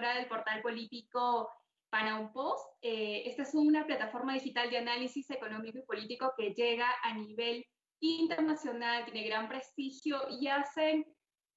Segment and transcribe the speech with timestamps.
[0.00, 1.50] directora del portal político
[1.90, 2.64] Panam Post.
[2.82, 7.64] Eh, esta es una plataforma digital de análisis económico y político que llega a nivel
[8.00, 11.04] internacional, tiene gran prestigio y hacen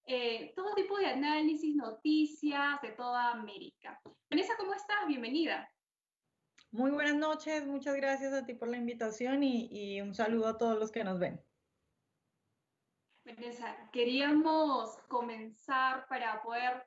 [0.05, 4.01] eh, todo tipo de análisis, noticias de toda América.
[4.29, 5.07] Vanessa, ¿cómo estás?
[5.07, 5.69] Bienvenida.
[6.71, 10.79] Muy buenas noches, muchas gracias a ti por la invitación y, un saludo a todos
[10.79, 11.39] los que nos ven.
[13.25, 16.83] Vanessa, queríamos comenzar para poder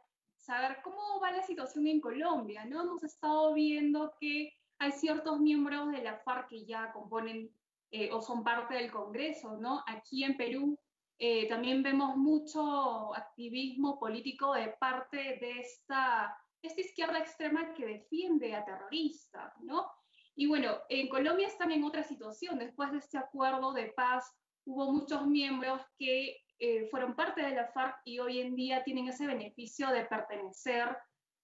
[0.47, 2.83] saber cómo va la situación en Colombia, ¿no?
[2.83, 7.51] Hemos estado viendo que hay ciertos miembros de la FARC que ya componen
[7.91, 9.83] eh, o son parte del Congreso, ¿no?
[9.89, 10.79] Aquí en Perú
[11.19, 18.55] eh, también vemos mucho activismo político de parte de esta esta izquierda extrema que defiende
[18.55, 19.87] a terroristas, ¿no?
[20.35, 22.59] Y bueno, en Colombia están en otra situación.
[22.59, 24.33] Después de este acuerdo de paz,
[24.65, 29.09] hubo muchos miembros que eh, fueron parte de la FARC y hoy en día tienen
[29.09, 30.97] ese beneficio de pertenecer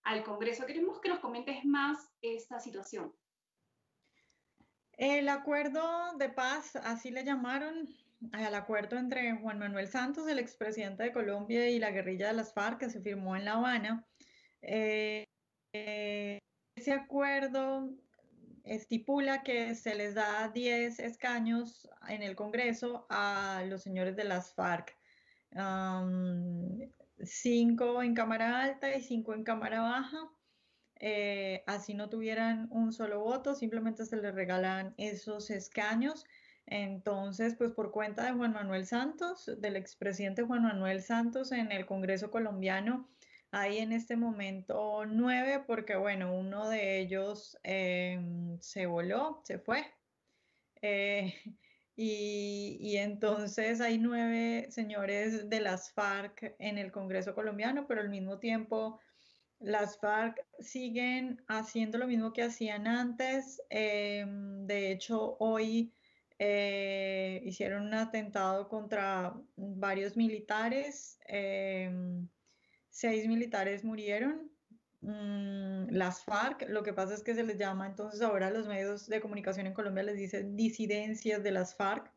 [0.04, 0.66] al Congreso.
[0.66, 3.12] Queremos que nos comentes más esta situación.
[4.96, 7.88] El acuerdo de paz, así le llamaron
[8.32, 12.52] al acuerdo entre Juan Manuel Santos, el expresidente de Colombia, y la guerrilla de las
[12.54, 14.06] FARC, que se firmó en La Habana,
[14.60, 15.26] eh,
[15.72, 17.90] ese acuerdo
[18.64, 24.54] estipula que se les da 10 escaños en el Congreso a los señores de las
[24.54, 24.96] FARC.
[27.24, 30.30] Cinco en Cámara Alta y cinco en Cámara Baja.
[31.04, 36.24] Eh, así no tuvieran un solo voto, simplemente se les regalan esos escaños.
[36.66, 41.86] Entonces, pues por cuenta de Juan Manuel Santos, del expresidente Juan Manuel Santos en el
[41.86, 43.08] Congreso colombiano,
[43.50, 49.84] hay en este momento nueve porque, bueno, uno de ellos em, se voló, se fue.
[50.80, 51.34] Eh,
[51.94, 58.38] y, entonces hay nueve señores de las FARC en el Congreso colombiano, pero al mismo
[58.38, 58.98] tiempo
[59.58, 63.62] las FARC siguen haciendo lo mismo que hacían antes.
[63.70, 65.92] Em, de hecho, hoy
[66.38, 71.18] eh, hicieron un atentado contra varios militares.
[71.26, 72.28] Em,
[72.90, 74.51] seis militares murieron.
[75.02, 79.08] Mm, las FARC, lo que pasa es que se les llama entonces ahora los medios
[79.08, 82.08] de comunicación en Colombia les dicen disidencias de las FARC,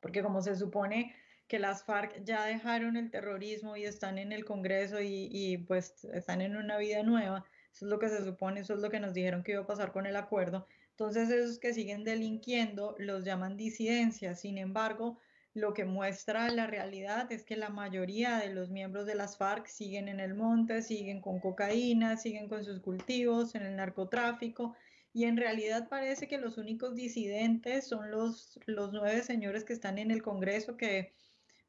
[0.00, 1.14] porque como se supone
[1.48, 6.04] que las FARC ya dejaron el terrorismo y están en el Congreso y, y, pues
[6.12, 9.00] están en una vida nueva, eso es lo que se supone, eso es lo que
[9.00, 10.66] nos dijeron que iba a pasar con el acuerdo.
[10.90, 15.18] Entonces esos que siguen delinquiendo los llaman disidencias, sin embargo,
[15.54, 19.66] lo que muestra la realidad es que la mayoría de los miembros de las FARC
[19.66, 24.74] siguen en el monte, siguen con cocaína, siguen con sus cultivos, en el narcotráfico,
[25.12, 29.98] y en realidad parece que los únicos disidentes son los, los nueve señores que están
[29.98, 31.12] en el Congreso que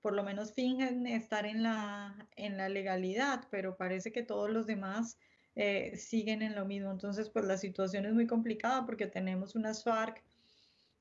[0.01, 4.65] por lo menos fingen estar en la, en la legalidad, pero parece que todos los
[4.65, 5.17] demás
[5.55, 6.91] eh, siguen en lo mismo.
[6.91, 10.23] Entonces, pues la situación es muy complicada porque tenemos unas FARC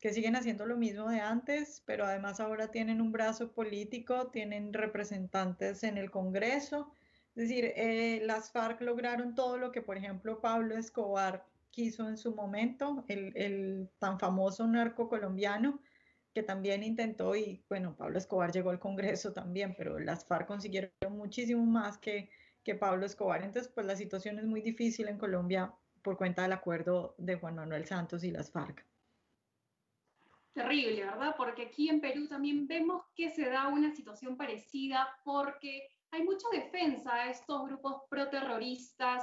[0.01, 4.73] que siguen haciendo lo mismo de antes, pero además ahora tienen un brazo político, tienen
[4.73, 6.93] representantes en el Congreso.
[7.35, 12.17] Es decir, eh, las FARC lograron todo lo que, por ejemplo, Pablo Escobar quiso en
[12.17, 15.81] su momento, el, el tan famoso narco colombiano,
[16.33, 20.93] que también intentó, y bueno, Pablo Escobar llegó al Congreso también, pero las FARC consiguieron
[21.11, 22.31] muchísimo más que,
[22.63, 23.43] que Pablo Escobar.
[23.43, 25.73] Entonces, pues la situación es muy difícil en Colombia
[26.03, 28.85] por cuenta del acuerdo de Juan Manuel Santos y las FARC
[30.59, 31.35] terrible, ¿verdad?
[31.37, 36.49] Porque aquí en Perú también vemos que se da una situación parecida porque hay mucha
[36.53, 39.23] defensa a estos grupos proterroristas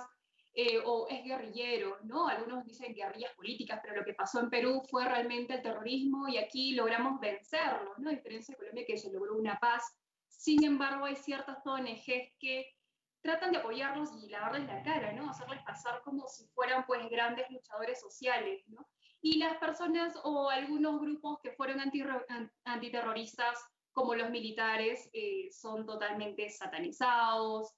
[0.53, 2.27] eh, o es guerrillero, ¿no?
[2.29, 6.37] Algunos dicen guerrillas políticas, pero lo que pasó en Perú fue realmente el terrorismo y
[6.37, 8.09] aquí logramos vencerlo, ¿no?
[8.09, 9.83] A diferencia de Colombia que se logró una paz.
[10.29, 12.71] Sin embargo, hay ciertas ONGs que
[13.21, 15.29] tratan de apoyarlos y lavarles la cara, ¿no?
[15.29, 18.87] Hacerles pasar como si fueran pues grandes luchadores sociales, ¿no?
[19.25, 21.79] Y las personas o algunos grupos que fueron
[22.63, 23.57] antiterroristas,
[23.91, 27.73] como los militares, eh, son totalmente satanizados.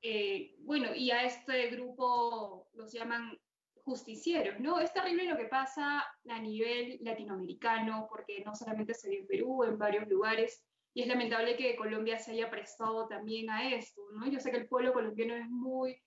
[0.00, 3.38] Eh, bueno, y a este grupo los llaman
[3.84, 4.80] justicieros, ¿no?
[4.80, 9.64] Es terrible lo que pasa a nivel latinoamericano, porque no solamente se ve en Perú,
[9.64, 10.64] en varios lugares,
[10.94, 14.26] y es lamentable que Colombia se haya prestado también a esto, ¿no?
[14.26, 16.00] Yo sé que el pueblo colombiano es muy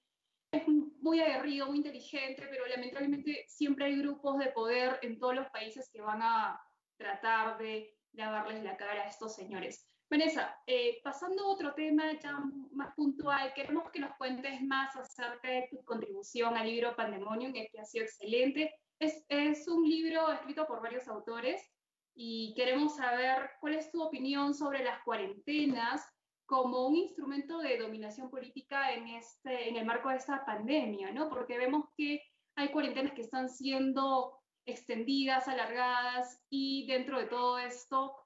[0.51, 5.50] es muy aguerrido, muy inteligente, pero lamentablemente siempre hay grupos de poder en todos los
[5.50, 6.62] países que van a
[6.98, 9.88] tratar de lavarles la cara a estos señores.
[10.09, 12.38] Vanessa, eh, pasando a otro tema ya
[12.74, 17.69] más puntual, queremos que nos cuentes más acerca de tu contribución al libro Pandemonium, que
[17.80, 18.75] ha sido excelente.
[19.00, 21.65] Es, es un libro escrito por varios autores
[22.13, 26.06] y queremos saber cuál es tu opinión sobre las cuarentenas
[26.51, 31.30] como un instrumento de dominación política en, este, en el marco de esta pandemia, ¿no?
[31.30, 32.21] Porque vemos que
[32.57, 38.18] hay cuarentenas que están siendo extendidas, alargadas y dentro de todo esto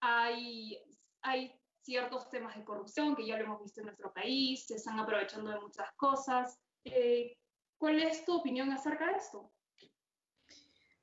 [0.00, 0.76] hay,
[1.22, 4.98] hay ciertos temas de corrupción que ya lo hemos visto en nuestro país, se están
[4.98, 6.58] aprovechando de muchas cosas.
[6.82, 7.36] Eh,
[7.78, 9.52] ¿Cuál es tu opinión acerca de esto?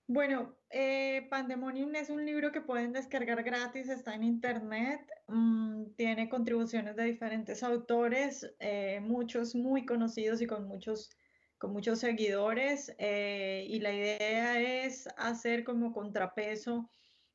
[0.08, 5.00] Bueno, eh, Pandemonium es un libro que pueden descargar gratis, está en internet,
[5.30, 11.12] mm, tiene contribuciones de diferentes autores, eh, muchos muy conocidos y con muchos,
[11.58, 16.90] con muchos seguidores, eh, y la idea es hacer como contrapeso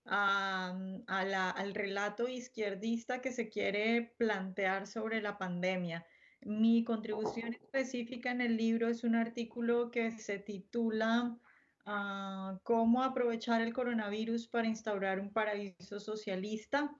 [0.04, 0.76] a,
[1.06, 6.04] al relato izquierdista que se quiere plantear sobre la pandemia.
[6.42, 11.38] Mi contribución específica en el libro es un artículo que se titula
[12.62, 16.94] cómo aprovechar el coronavirus para instaurar un paraíso socialista.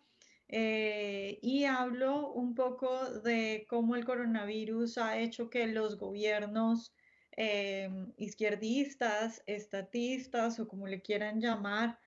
[0.53, 6.93] Eh, y hablo un poco de cómo el coronavirus ha hecho que los gobiernos
[7.37, 12.01] eh, izquierdistas, estatistas o como le quieran llamar,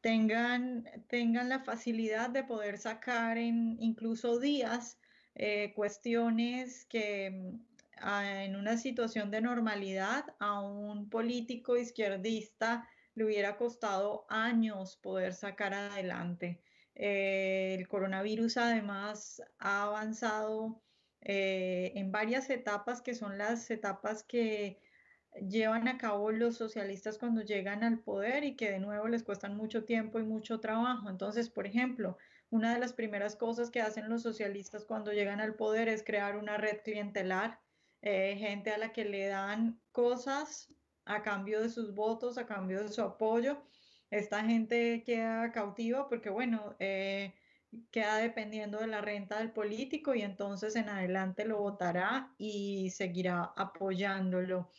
[0.00, 4.98] tengan, tengan la facilidad de poder sacar en incluso días
[5.34, 7.54] eh, cuestiones que
[8.02, 15.74] en una situación de normalidad a un político izquierdista le hubiera costado años poder sacar
[15.74, 16.60] adelante.
[16.94, 20.82] Eh, el coronavirus además ha avanzado
[21.20, 24.78] eh, en varias etapas que son las etapas que
[25.48, 29.56] llevan a cabo los socialistas cuando llegan al poder y que de nuevo les cuestan
[29.56, 31.08] mucho tiempo y mucho trabajo.
[31.08, 32.18] Entonces, por ejemplo,
[32.50, 36.36] una de las primeras cosas que hacen los socialistas cuando llegan al poder es crear
[36.36, 37.60] una red clientelar
[38.02, 40.72] eh, gente a la que le dan cosas
[41.04, 43.62] a cambio de sus votos, a cambio de su apoyo.
[44.10, 47.32] Esta gente queda cautiva porque, bueno, eh,
[47.90, 53.52] queda dependiendo de la renta del político y entonces en adelante lo votará y seguirá
[53.56, 54.70] apoyándolo.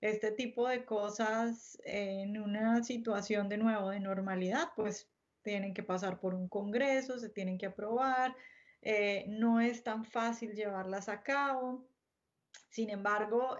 [0.00, 5.10] Este tipo de cosas en una situación de nuevo de normalidad, pues
[5.42, 8.34] tienen que pasar por un congreso, se tienen que aprobar,
[8.82, 11.86] eh, no es tan fácil llevarlas a cabo.
[12.70, 13.58] Sin embargo,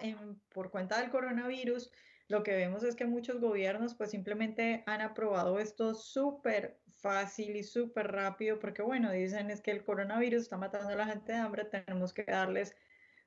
[0.54, 1.90] por cuenta del coronavirus,
[2.28, 7.64] lo que vemos es que muchos gobiernos pues simplemente han aprobado esto súper fácil y
[7.64, 11.38] súper rápido porque bueno, dicen es que el coronavirus está matando a la gente de
[11.38, 12.76] hambre, tenemos que darles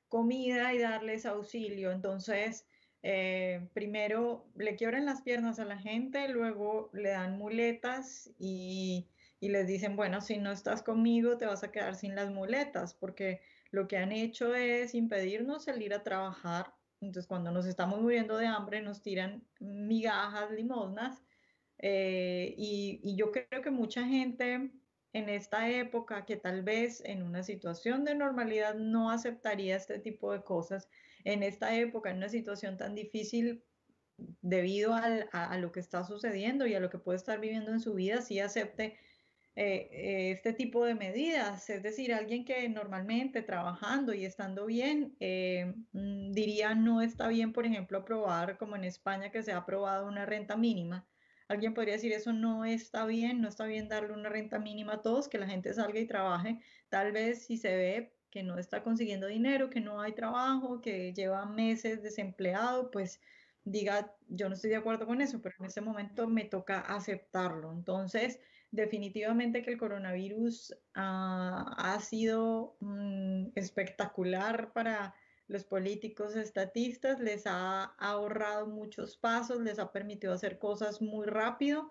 [0.08, 1.92] comida y darles auxilio.
[1.92, 2.66] Entonces,
[3.02, 9.50] eh, primero le quiebran las piernas a la gente, luego le dan muletas y, y
[9.50, 13.42] les dicen, bueno, si no estás conmigo te vas a quedar sin las muletas porque
[13.74, 16.72] lo que han hecho es impedirnos salir a trabajar.
[17.00, 21.20] Entonces, cuando nos estamos muriendo de hambre, nos tiran migajas, limosnas.
[21.78, 24.70] Eh, y, yo creo que mucha gente
[25.12, 30.32] en esta época, que tal vez en una situación de normalidad no aceptaría este tipo
[30.32, 30.88] de cosas,
[31.24, 33.64] en esta época, en una situación tan difícil
[34.40, 37.94] debido a, lo que está sucediendo y a lo que puede estar viviendo en su
[37.94, 38.96] vida, sí acepte
[39.56, 41.70] eh, este tipo de medidas.
[41.70, 47.52] Es decir, alguien que normalmente trabajando y estando bien, eh, mm, diría no está bien,
[47.52, 51.08] por ejemplo, aprobar, como en España, que se ha aprobado una renta mínima.
[51.48, 55.02] Alguien podría decir eso no está bien, no está bien darle una renta mínima a
[55.02, 56.60] todos, que la gente salga y trabaje.
[56.88, 61.12] Tal vez si se ve que no está consiguiendo dinero, que no hay trabajo, que
[61.14, 63.20] lleva meses desempleado, pues
[63.64, 67.72] diga, yo no estoy de acuerdo con eso, pero en ese momento me toca aceptarlo.
[67.72, 68.40] Entonces,
[68.74, 75.14] definitivamente que el coronavirus ah, ha sido mm, espectacular para
[75.46, 81.90] los políticos estatistas, les ha ahorrado muchos pasos, les ha permitido hacer cosas muy rápido.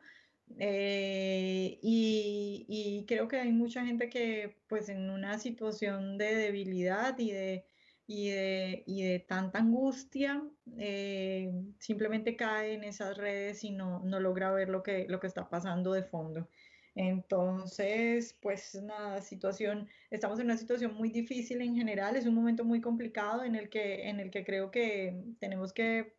[0.59, 7.31] Eh, y, creo que hay mucha gente que pues en una situación de debilidad y
[7.31, 7.65] de,
[8.07, 10.43] y de, tanta angustia
[10.77, 15.27] eh, simplemente cae en esas redes y no, no logra ver lo que, lo que
[15.27, 16.49] está pasando de fondo.
[16.95, 22.63] Entonces, pues nada, situación, estamos en una situación muy difícil en general, es un momento
[22.63, 26.15] muy complicado en el que, en el que creo que tenemos que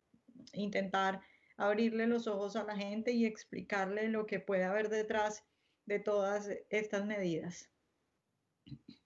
[0.53, 1.21] intentar
[1.57, 5.45] abrirle los ojos a la gente y explicarle lo que puede haber detrás
[5.85, 7.69] de todas estas medidas.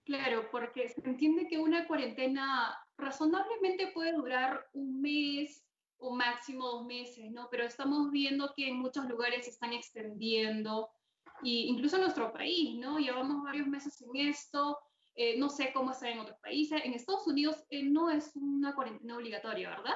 [0.05, 5.63] Claro, porque se entiende que una cuarentena razonablemente puede durar un mes
[5.97, 7.47] o máximo dos meses, ¿no?
[7.51, 10.89] Pero estamos viendo que en muchos lugares se están extendiendo
[11.41, 12.99] y incluso en nuestro país, ¿no?
[12.99, 14.77] Llevamos varios meses en esto,
[15.15, 16.81] eh, no sé cómo está en otros países.
[16.83, 19.95] En Estados Unidos eh, no es una cuarentena obligatoria, ¿verdad?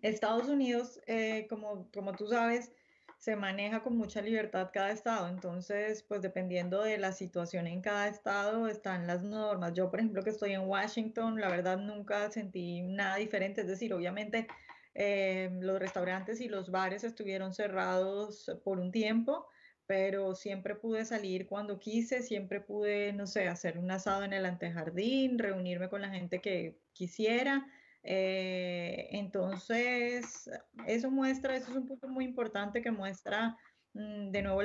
[0.00, 2.72] Estados Unidos, eh, como, como tú sabes,
[3.18, 8.08] se maneja con mucha libertad cada estado, entonces, pues dependiendo de la situación en cada
[8.08, 9.74] estado están las normas.
[9.74, 13.94] Yo, por ejemplo, que estoy en Washington, la verdad nunca sentí nada diferente, es decir,
[13.94, 14.48] obviamente
[14.94, 19.46] eh, los restaurantes y los bares estuvieron cerrados por un tiempo,
[19.92, 24.46] pero siempre pude salir cuando quise, siempre pude, no sé, hacer un asado en el
[24.46, 27.66] antejardín, reunirme con la gente que quisiera.
[28.02, 30.48] Eh, entonces,
[30.86, 33.58] eso muestra, eso es un punto muy importante que muestra
[33.92, 34.62] mm, de nuevo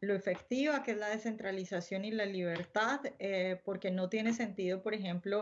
[0.00, 4.92] lo efectiva que es la descentralización y la libertad, eh, porque no tiene sentido, por
[4.92, 5.40] ejemplo,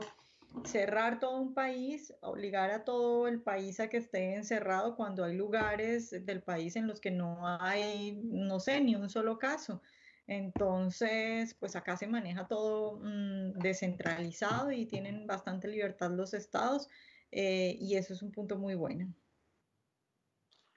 [0.65, 5.35] cerrar todo un país, obligar a todo el país a que esté encerrado cuando hay
[5.35, 9.83] lugares del país en los que no hay, no sé, ni un solo caso.
[10.27, 16.89] Entonces, pues acá se maneja todo mm, descentralizado y tienen bastante libertad los estados
[17.33, 19.13] eh, y eso es un punto muy bueno.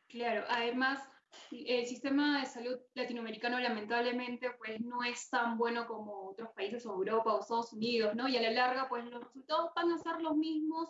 [0.07, 0.99] Claro, además
[1.51, 6.93] el sistema de salud latinoamericano lamentablemente pues no es tan bueno como otros países o
[6.93, 8.27] Europa o Estados Unidos, ¿no?
[8.27, 10.89] Y a la larga pues los resultados van a ser los mismos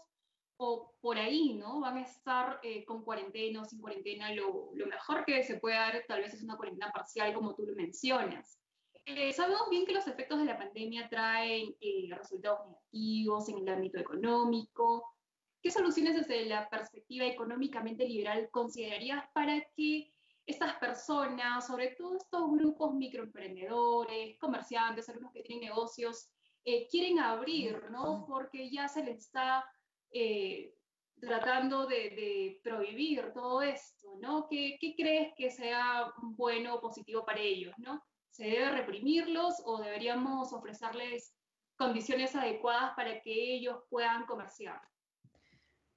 [0.57, 1.81] o por ahí, ¿no?
[1.81, 4.33] Van a estar eh, con cuarentena o sin cuarentena.
[4.33, 7.65] Lo, lo, mejor que se puede dar tal vez es una cuarentena parcial como tú
[7.65, 8.59] lo mencionas.
[9.05, 13.69] Eh, sabemos bien que los efectos de la pandemia traen eh, resultados negativos en el
[13.69, 15.13] ámbito económico.
[15.61, 20.11] ¿Qué soluciones desde la perspectiva económicamente liberal considerarías para que
[20.45, 26.29] estas personas, sobre todo estos grupos microemprendedores, comerciantes, algunos que tienen negocios,
[26.63, 28.25] eh, quieren abrir, ¿no?
[28.27, 29.65] Porque ya se les está
[30.11, 30.73] eh,
[31.19, 34.47] tratando de, prohibir todo esto, ¿no?
[34.49, 38.03] ¿Qué, ¿Qué, crees que sea bueno o positivo para ellos, ¿no?
[38.29, 41.35] ¿Se debe reprimirlos o deberíamos ofrecerles
[41.77, 44.81] condiciones adecuadas para que ellos puedan comerciar?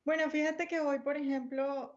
[0.05, 1.93] Bueno, fíjate que hoy, por ejemplo,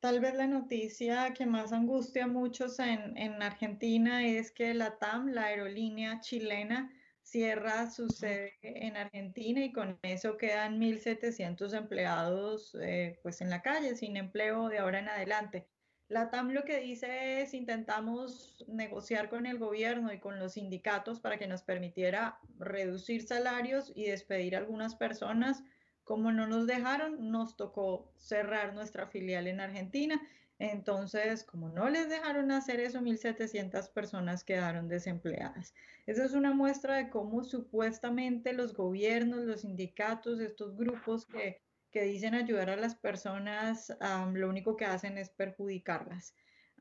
[0.00, 5.28] Tal vez la noticia que más angustia a muchos en, Argentina es que la TAM,
[5.28, 6.90] la aerolínea chilena,
[7.20, 13.60] cierra su sede en Argentina y con eso quedan 1.700 empleados eh, pues en la
[13.60, 15.68] calle, sin empleo de ahora en adelante.
[16.08, 21.20] La TAM lo que dice es intentamos negociar con el gobierno y con los sindicatos
[21.20, 25.62] para que nos permitiera reducir salarios y despedir a algunas personas
[26.10, 30.20] como no nos dejaron, nos tocó cerrar nuestra filial en Argentina.
[30.58, 35.72] Entonces, como no les dejaron hacer eso, 1.700 personas quedaron desempleadas.
[36.06, 41.60] Esa es una muestra de cómo supuestamente los gobiernos, los sindicatos, estos grupos que,
[41.92, 43.96] dicen ayudar a las personas,
[44.32, 46.34] lo único que hacen es perjudicarlas.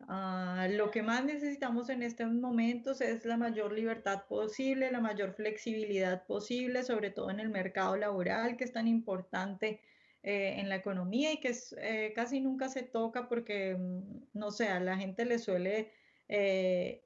[0.08, 5.34] Ah, lo que más necesitamos en estos momentos es la mayor libertad posible, la mayor
[5.34, 9.82] flexibilidad posible, sobre todo en el mercado laboral, que es tan importante
[10.24, 14.68] eh, en la economía y que eh, casi nunca se toca porque, mm, no sé,
[14.70, 15.92] a la gente le suele,
[16.28, 17.04] eh,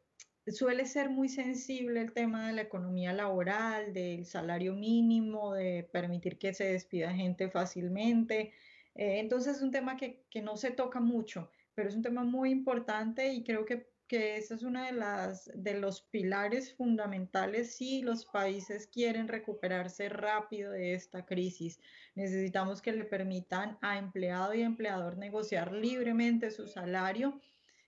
[0.47, 6.37] suele ser muy sensible el tema de la economía laboral, del salario mínimo, de permitir
[6.37, 8.53] que se despida gente fácilmente.
[8.95, 12.51] entonces es un tema que, que no se toca mucho pero es un tema muy
[12.51, 18.01] importante y creo que, que ese es uno de, las, de los pilares fundamentales si
[18.01, 21.79] los países quieren recuperarse rápido de esta crisis.
[22.15, 27.39] Necesitamos que le permitan a empleado y empleador negociar libremente su salario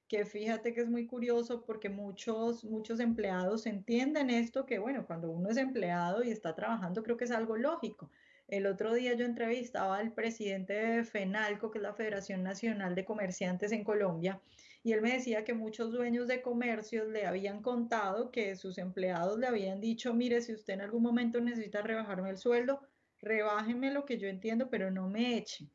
[0.08, 5.32] que fíjate que es muy curioso porque muchos, muchos empleados entienden esto, que bueno, cuando
[5.32, 8.12] uno es empleado y está trabajando, creo que es algo lógico,
[8.48, 13.06] el otro día yo entrevistaba al presidente de FENALCO, que es la Federación Nacional de
[13.06, 14.42] Comerciantes en Colombia,
[14.84, 19.40] y él me decía que muchos dueños de comercios le habían contado que sus empleados
[19.40, 22.82] le habían dicho, mire, si usted en algún momento necesita rebajarme el sueldo,
[23.20, 25.68] rebájeme lo que yo entiendo, pero no me eche.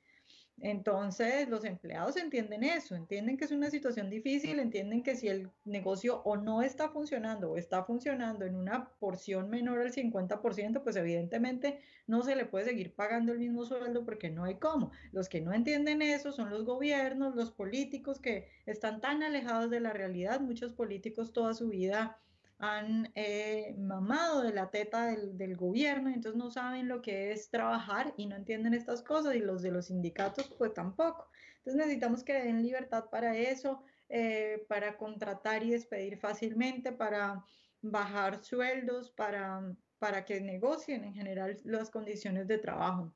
[0.63, 5.51] Entonces, los empleados entienden eso, entienden que es una situación difícil, entienden que si el
[5.65, 10.97] negocio o no está funcionando o está funcionando en una porción menor al 50%, pues
[10.97, 14.93] evidentemente no se le puede seguir pagando el mismo sueldo porque no hay cómo.
[15.13, 19.81] Los que no entienden eso son los gobiernos, los políticos que están tan alejados de
[19.81, 20.41] la realidad.
[20.41, 22.19] Muchos políticos toda su vida
[22.61, 27.51] han eh, mamado de la teta del, del, gobierno, entonces no saben lo que es
[27.51, 31.29] trabajar y no entienden estas cosas y los de los sindicatos pues tampoco.
[31.59, 37.45] Entonces necesitamos que den libertad para eso, eh, para contratar y despedir fácilmente, para
[37.81, 43.15] bajar sueldos, para, para que negocien en general las condiciones de trabajo.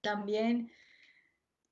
[0.00, 0.70] También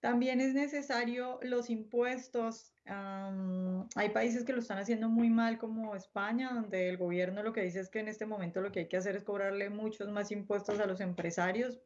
[0.00, 2.72] también es necesario los impuestos.
[2.86, 7.62] hay países que lo están haciendo muy mal, como España, donde el gobierno lo que
[7.62, 10.32] dice es que en este momento lo que hay que hacer es cobrarle muchos más
[10.32, 11.80] impuestos a los empresarios.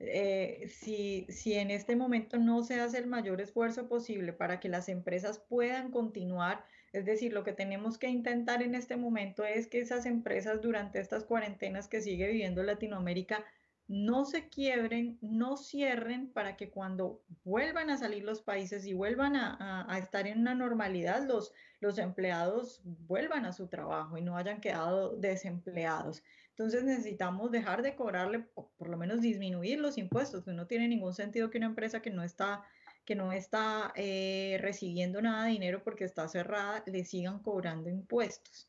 [0.00, 4.68] eh, si, si en este momento no se hace el mayor esfuerzo posible para que
[4.68, 9.66] las empresas puedan continuar, es decir, lo que tenemos que intentar en este momento es
[9.66, 13.44] que esas empresas durante estas cuarentenas que sigue viviendo Latinoamérica
[13.86, 19.36] no se quiebren, no cierren para que cuando vuelvan a salir los países y vuelvan
[19.36, 24.60] a, estar en una normalidad, los, los empleados vuelvan a su trabajo y no hayan
[24.60, 26.22] quedado desempleados.
[26.50, 30.46] Entonces necesitamos dejar de cobrarle, o por lo menos disminuir los impuestos.
[30.46, 32.62] No tiene ningún sentido que una empresa que no está,
[33.04, 38.68] que no está eh, recibiendo nada de dinero porque está cerrada, le sigan cobrando impuestos.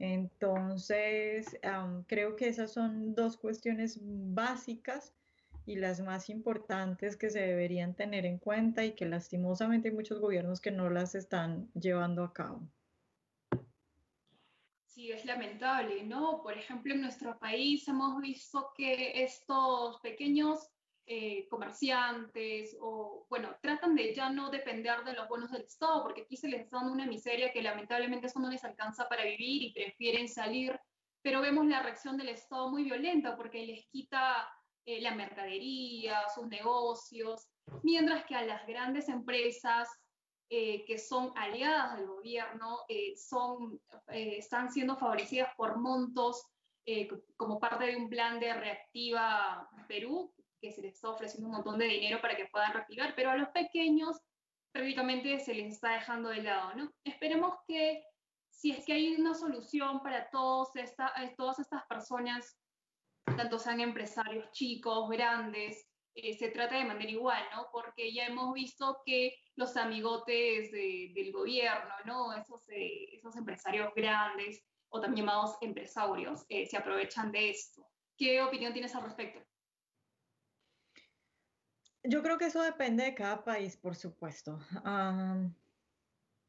[0.00, 1.60] Entonces,
[2.06, 5.14] creo que esas son dos cuestiones básicas
[5.66, 10.18] y las más importantes que se deberían tener en cuenta y que lastimosamente hay muchos
[10.18, 12.66] gobiernos que no las están llevando a cabo.
[14.86, 16.42] Sí, es lamentable, ¿no?
[16.42, 20.70] Por ejemplo, en nuestro país hemos visto que estos pequeños
[21.12, 26.22] eh, comerciantes o, bueno, tratan de ya no depender de los bonos del Estado, porque
[26.22, 29.72] aquí se les da una miseria que lamentablemente eso no les alcanza para vivir y
[29.72, 30.78] prefieren salir,
[31.20, 34.48] pero vemos la reacción del Estado muy violenta porque les quita
[34.86, 37.48] eh, la mercadería, sus negocios,
[37.82, 39.88] mientras que a las grandes empresas
[40.52, 46.46] eh, que son aliadas del gobierno, eh, son, eh, están siendo favorecidas por montos
[47.36, 51.78] como parte de un plan de Reactiva Perú, que se les está ofreciendo un montón
[51.78, 54.20] de dinero para que puedan reactivar, pero a los pequeños
[54.72, 56.92] prácticamente se les está dejando de lado, ¿no?
[57.04, 58.04] Esperemos que
[58.50, 60.28] si es que hay una solución para
[60.74, 62.58] esta, todas estas personas,
[63.24, 67.68] tanto sean empresarios chicos, grandes, eh, se trata de manera igual, ¿no?
[67.72, 72.32] Porque ya hemos visto que los amigotes del gobierno, ¿no?
[72.34, 77.86] Esos, eh, esos empresarios grandes o también llamados empresarios eh, se aprovechan de esto.
[78.16, 79.40] ¿Qué opinión tienes al respecto?
[82.02, 84.58] Yo creo que eso depende de cada país, por supuesto.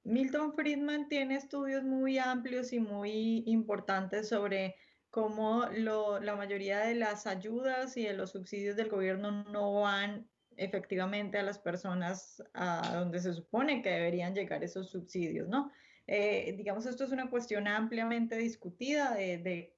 [0.04, 4.76] Milton Friedman tiene estudios muy amplios y muy importantes sobre
[5.10, 11.38] cómo la mayoría de las ayudas y de los subsidios del gobierno no van efectivamente
[11.38, 15.72] a las personas a donde se supone que deberían llegar esos subsidios, ¿no?
[16.08, 19.74] Eh, digamos, esto es una cuestión ampliamente discutida de,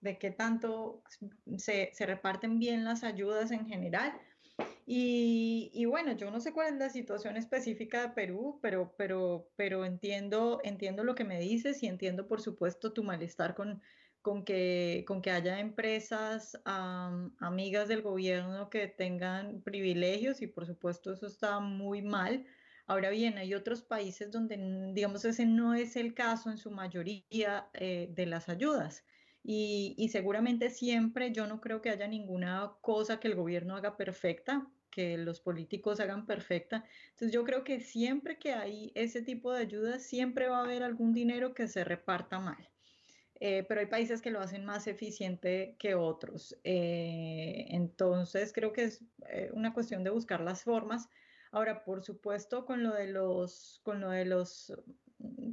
[0.00, 1.02] de, qué tanto
[1.58, 4.12] se, se, reparten bien las ayudas en general.
[4.88, 9.50] Y, y, bueno, yo no sé cuál es la situación específica de Perú, pero, pero,
[9.56, 13.82] pero entiendo, entiendo lo que me dices y entiendo, por supuesto, tu malestar con,
[14.22, 21.12] con que, con que haya empresas amigas del gobierno que tengan privilegios y por supuesto
[21.12, 22.44] eso está muy mal.
[22.86, 24.56] Ahora bien, hay otros países donde,
[24.94, 29.04] digamos, ese no es el caso en su mayoría eh, de las ayudas.
[29.42, 33.96] Y, y, seguramente siempre yo no creo que haya ninguna cosa que el gobierno haga
[33.96, 36.82] perfecta, que los políticos hagan perfecta.
[37.10, 40.82] Entonces yo creo que siempre que hay ese tipo de ayudas, siempre va a haber
[40.82, 42.66] algún dinero que se reparta mal.
[43.38, 46.56] Eh, pero hay países que lo hacen más eficiente que otros.
[46.64, 51.10] Eh, entonces, creo que es eh, una cuestión de buscar las formas.
[51.50, 54.72] Ahora, por supuesto, con lo de los, con lo de los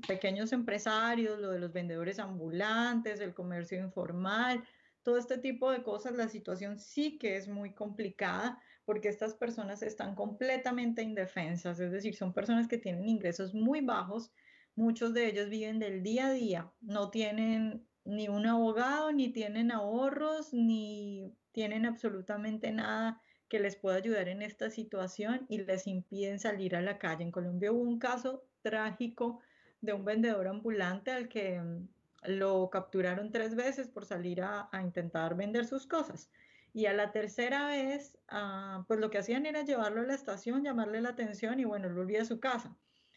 [0.07, 4.63] pequeños empresarios, lo de los vendedores ambulantes, el comercio informal,
[5.03, 9.81] todo este tipo de cosas, la situación sí que es muy complicada porque estas personas
[9.81, 14.31] están completamente indefensas, es decir, son personas que tienen ingresos muy bajos
[14.75, 19.71] Muchos de ellos viven del día a día, no tienen ni un abogado, ni tienen
[19.71, 26.39] ahorros, ni tienen absolutamente nada que les pueda ayudar en esta situación y les impiden
[26.39, 27.23] salir a la calle.
[27.23, 29.41] En Colombia hubo un caso trágico
[29.81, 31.87] de un vendedor ambulante al que mm,
[32.29, 36.31] lo capturaron tres veces por salir a, intentar vender sus cosas.
[36.73, 40.63] Y a la tercera vez, ah, pues lo que hacían era llevarlo a la estación,
[40.63, 42.75] llamarle la atención y bueno, él volvía a su casa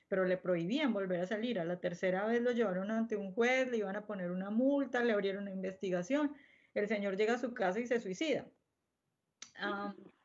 [0.08, 1.58] pero le prohibían volver a salir.
[1.58, 5.02] A la tercera vez lo llevaron ante un juez, le iban a poner una multa,
[5.02, 6.34] le abrieron una investigación.
[6.74, 8.46] El señor llega a su casa y se suicida.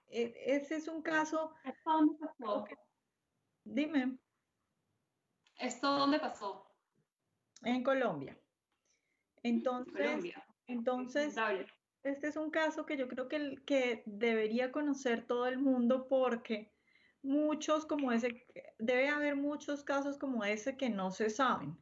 [0.10, 1.54] E, ese es un caso.
[1.86, 2.66] dónde pasó?
[3.64, 4.18] Dime.
[5.58, 6.68] ¿Esto dónde pasó?
[7.64, 8.38] En Colombia.
[9.44, 10.34] Entonces,
[10.68, 11.36] entonces
[12.04, 16.72] este es un caso que yo creo que, que debería conocer todo el mundo porque
[17.24, 18.46] muchos como ese,
[18.80, 21.78] debe haber muchos casos como ese que no se saben,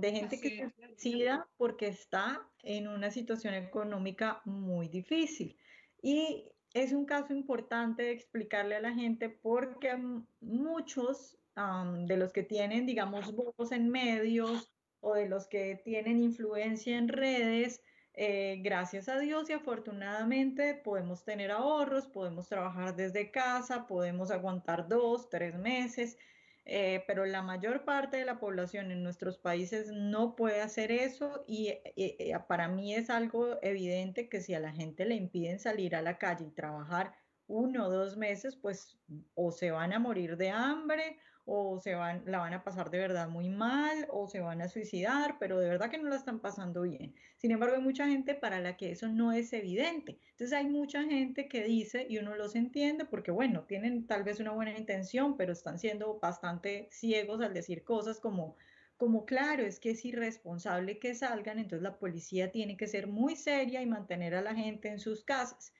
[0.00, 5.56] de gente que se suicida porque está en una situación económica muy difícil.
[6.02, 9.96] Y es un caso importante de explicarle a la gente porque
[10.40, 16.98] muchos de los que tienen, digamos, voz en medios o de los que tienen influencia
[16.98, 17.80] en redes,
[18.18, 24.88] eh, gracias a Dios y afortunadamente podemos tener ahorros, podemos trabajar desde casa, podemos aguantar
[24.88, 26.16] dos, tres meses,
[26.64, 31.44] eh, pero la mayor parte de la población en nuestros países no puede hacer eso
[31.46, 35.94] y eh, para mí es algo evidente que si a la gente le impiden salir
[35.94, 37.14] a la calle y trabajar
[37.48, 38.98] uno o dos meses, pues
[39.34, 42.98] o se van a morir de hambre o se van, la van a pasar de
[42.98, 46.40] verdad muy mal o se van a suicidar, pero de verdad que no la están
[46.40, 47.14] pasando bien.
[47.36, 50.18] Sin embargo, hay mucha gente para la que eso no es evidente.
[50.32, 54.40] Entonces hay mucha gente que dice, y uno los entiende, porque bueno, tienen tal vez
[54.40, 58.56] una buena intención, pero están siendo bastante ciegos al decir cosas como,
[58.96, 63.36] como claro, es que es irresponsable que salgan, entonces la policía tiene que ser muy
[63.36, 65.72] seria y mantener a la gente en sus casas.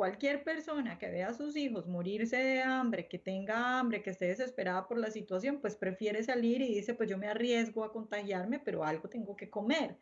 [0.00, 4.28] Cualquier persona que vea a sus hijos morirse de hambre, que tenga hambre, que esté
[4.28, 8.60] desesperada por la situación, pues prefiere salir y dice, pues yo me arriesgo a contagiarme,
[8.60, 9.98] pero algo tengo que comer.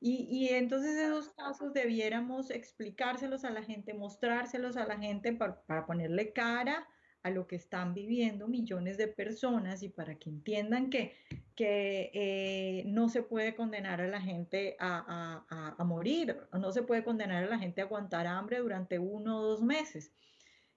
[0.00, 5.86] Y, entonces esos casos debiéramos explicárselos a la gente, mostrárselos a la gente para, para
[5.86, 6.86] ponerle cara
[7.22, 11.14] a lo que están viviendo millones de personas y para que entiendan que,
[11.54, 16.82] que eh, no se puede condenar a la gente a, a, a, morir, no se
[16.82, 20.12] puede condenar a la gente a aguantar hambre durante uno o dos meses.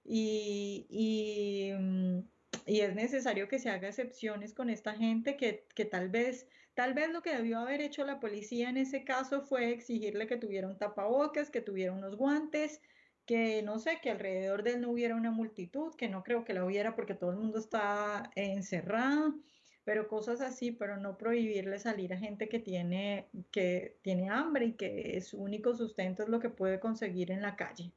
[0.04, 2.18] Y, y, mm,
[2.66, 6.94] y es necesario que se haga excepciones con esta gente que, que tal vez Tal
[6.94, 10.68] vez lo que debió haber hecho la policía en ese caso fue exigirle que tuviera
[10.68, 12.80] un tapabocas, que tuviera unos guantes,
[13.26, 16.54] que no sé, que alrededor de él no hubiera una multitud, que no creo que
[16.54, 19.34] la hubiera porque todo el mundo está encerrado,
[19.84, 24.72] pero cosas así, pero no prohibirle salir a gente que tiene, que tiene hambre y
[24.74, 27.92] que su único sustento es lo que puede conseguir en la calle.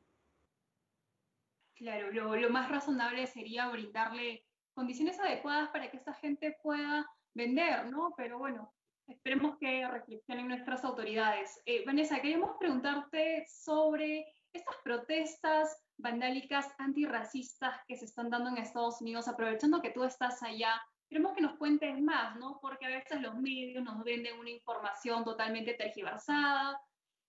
[1.75, 7.87] Claro, lo, lo más razonable sería brindarle condiciones adecuadas para que esa gente pueda vender,
[7.87, 8.13] ¿no?
[8.15, 8.73] Pero bueno,
[9.07, 11.61] esperemos que reflexionen nuestras autoridades.
[11.65, 14.25] Eh, Vanessa, queríamos preguntarte sobre
[14.57, 20.41] estas protestas vandálicas antirracistas que se están dando en Estados Unidos, aprovechando que tú estás
[20.43, 22.59] allá, queremos que nos cuentes más, ¿no?
[22.61, 26.79] Porque a veces los medios nos venden una información totalmente tergiversada.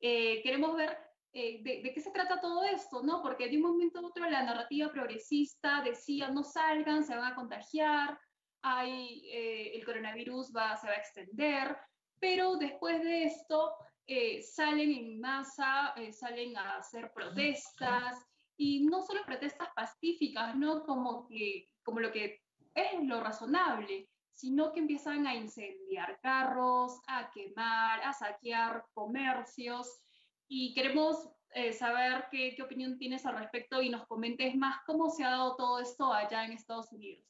[0.01, 0.99] Eh, queremos ver
[1.33, 3.23] eh, de, de, qué se trata todo esto, ¿no?
[3.23, 7.35] Porque de un momento a otro la narrativa progresista decía no salgan, se van a
[7.35, 8.19] contagiar,
[8.63, 11.77] hay, eh, el coronavirus va, se va a extender,
[12.19, 13.75] pero después de esto
[14.07, 18.25] eh, salen en masa, eh, salen a hacer protestas
[18.57, 20.85] y no solo protestas pacíficas, ¿no?
[20.85, 22.41] Como, que, como lo que
[22.75, 30.01] es lo razonable, sino que empiezan a incendiar carros, a quemar, a saquear comercios
[30.47, 35.11] y queremos eh, saber qué, qué opinión tienes al respecto y nos comentes más cómo
[35.11, 37.25] se ha dado todo esto allá en Estados Unidos.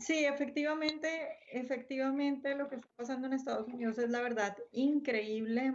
[0.00, 5.72] Sí, efectivamente, efectivamente lo que está pasando en Estados Unidos es la verdad increíble.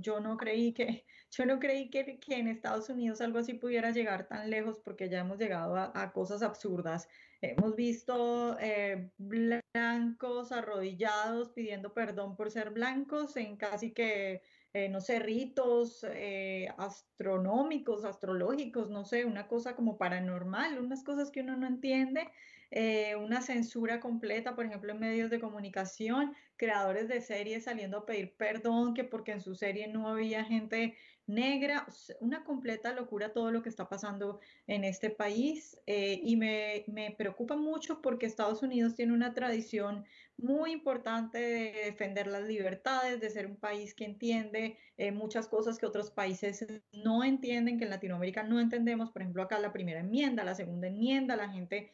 [0.00, 3.90] yo no creí que, yo no creí que, que, en Estados Unidos algo así pudiera
[3.90, 7.08] llegar tan lejos porque ya hemos llegado a, cosas absurdas.
[7.42, 14.40] Hemos visto eh, blancos arrodillados pidiendo perdón por ser blancos en casi que,
[14.72, 21.30] eh, no sé, ritos eh, astronómicos, astrológicos, no sé, una cosa como paranormal, unas cosas
[21.30, 22.30] que uno no entiende.
[22.74, 28.06] Eh, una censura completa, por ejemplo, en medios de comunicación, creadores de series saliendo a
[28.06, 31.86] pedir perdón, que porque en su serie no había gente negra,
[32.20, 37.10] una completa locura todo lo que está pasando en este país eh, y me, me,
[37.10, 40.04] preocupa mucho porque Estados Unidos tiene una tradición
[40.38, 45.78] muy importante de defender las libertades, de ser un país que entiende eh, muchas cosas
[45.78, 50.00] que otros países no entienden, que en Latinoamérica no entendemos, por ejemplo acá la primera
[50.00, 51.92] enmienda, la segunda enmienda, la gente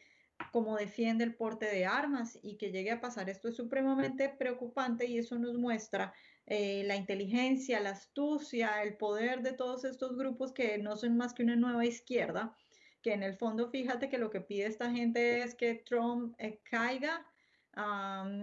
[0.51, 5.05] como defiende el porte de armas y que llegue a pasar esto es supremamente preocupante
[5.05, 6.13] y eso nos muestra
[6.45, 11.33] eh, la inteligencia, la astucia, el poder de todos estos grupos que no son más
[11.33, 12.55] que una nueva izquierda,
[13.01, 16.59] que en el fondo fíjate que lo que pide esta gente es que Trump eh,
[16.63, 17.25] caiga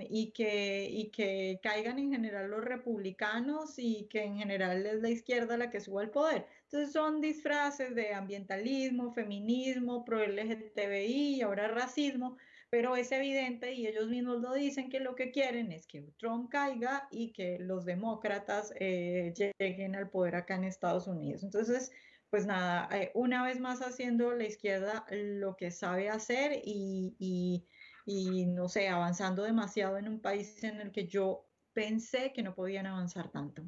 [0.09, 5.11] y, que, y que caigan en general los republicanos y que en general es la
[5.11, 6.47] izquierda la que suba al poder.
[6.71, 12.37] Entonces son disfraces de ambientalismo, feminismo, pro LGTBI y ahora racismo,
[12.71, 16.51] pero es evidente y ellos mismos lo dicen que lo que quieren es que Trump
[16.51, 21.45] caiga y que los demócratas eh, lleguen al poder acá en Estados Unidos.
[21.45, 21.93] Entonces,
[22.31, 27.69] pues nada, eh, una vez más haciendo la izquierda lo que sabe hacer y, y,
[28.05, 32.55] y no sé, avanzando demasiado en un país en el que yo pensé que no
[32.57, 33.63] podían avanzar tanto.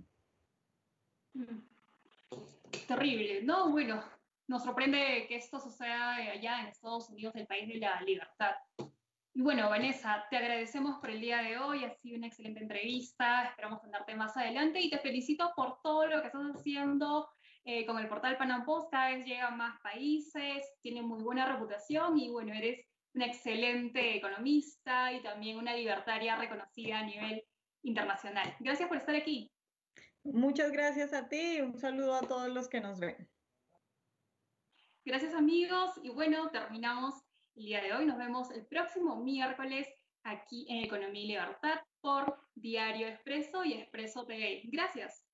[2.87, 3.42] Terrible.
[3.42, 4.02] No, bueno,
[4.48, 8.54] nos sorprende que esto suceda allá en Estados Unidos, el país de la libertad.
[9.35, 13.44] Y bueno, Vanessa, te agradecemos por el día de hoy, ha sido una excelente entrevista,
[13.44, 17.28] esperamos tenerte más adelante y te felicito por todo lo que estás haciendo
[17.64, 22.18] eh, con el portal Panam Post, cada vez llegan más países, tiene muy buena reputación
[22.18, 27.44] y bueno, eres una excelente economista y también una libertaria reconocida a nivel
[27.83, 28.57] internacional.
[28.59, 29.52] Gracias por estar aquí.
[30.33, 33.29] Muchas gracias a ti y un saludo a todos los que nos ven.
[35.05, 37.14] Gracias amigos y bueno, terminamos
[37.55, 38.05] el día de hoy.
[38.07, 39.88] Nos vemos el próximo miércoles
[40.25, 44.62] aquí en Economía y Libertad por Diario Expreso y Expreso TV.
[44.64, 45.28] Gracias.